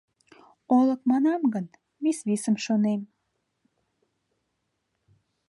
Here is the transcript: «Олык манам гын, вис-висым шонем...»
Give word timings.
«Олык 0.77 1.01
манам 1.11 1.41
гын, 1.53 1.65
вис-висым 2.03 2.55
шонем...» 2.65 3.01